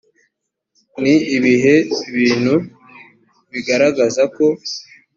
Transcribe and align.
ni 1.01 1.15
ibihe 1.37 1.75
bintu 2.15 2.55
bigaragaza 3.51 4.23
ko 4.35 4.45